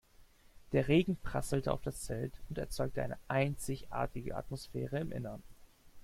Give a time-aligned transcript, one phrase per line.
[0.71, 5.43] Der Regen prasselte auf das Zelt und erzeugte eine einzigartige Atmosphäre im Innern.